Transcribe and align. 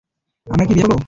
আমরা 0.47 0.65
কি 0.67 0.73
বিয়ে 0.73 0.85
করবো? 0.85 0.99